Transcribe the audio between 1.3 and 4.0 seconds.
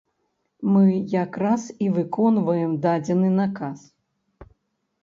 раз і выконваем дадзены наказ.